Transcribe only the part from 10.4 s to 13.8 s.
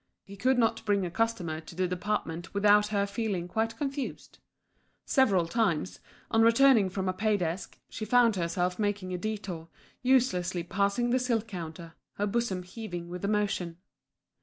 passing the silk counter, her bosom heaving with emotion.